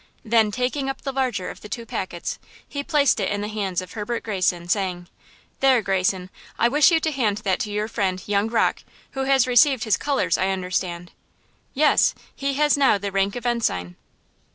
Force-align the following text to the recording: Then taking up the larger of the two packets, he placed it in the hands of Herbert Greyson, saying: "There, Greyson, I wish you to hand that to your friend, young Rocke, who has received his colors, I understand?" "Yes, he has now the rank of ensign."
Then 0.25 0.49
taking 0.49 0.89
up 0.89 1.01
the 1.01 1.11
larger 1.11 1.51
of 1.51 1.61
the 1.61 1.69
two 1.69 1.85
packets, 1.85 2.39
he 2.67 2.81
placed 2.83 3.19
it 3.19 3.29
in 3.29 3.41
the 3.41 3.47
hands 3.47 3.81
of 3.81 3.91
Herbert 3.93 4.23
Greyson, 4.23 4.67
saying: 4.67 5.07
"There, 5.59 5.83
Greyson, 5.83 6.31
I 6.57 6.69
wish 6.69 6.89
you 6.91 6.99
to 6.99 7.11
hand 7.11 7.37
that 7.43 7.59
to 7.59 7.71
your 7.71 7.87
friend, 7.87 8.23
young 8.25 8.47
Rocke, 8.47 8.83
who 9.11 9.25
has 9.25 9.45
received 9.45 9.83
his 9.83 9.97
colors, 9.97 10.39
I 10.39 10.49
understand?" 10.49 11.11
"Yes, 11.75 12.15
he 12.35 12.55
has 12.55 12.75
now 12.75 12.97
the 12.97 13.11
rank 13.11 13.35
of 13.35 13.45
ensign." 13.45 13.95